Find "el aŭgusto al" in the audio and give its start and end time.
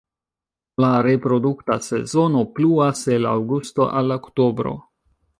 3.17-4.15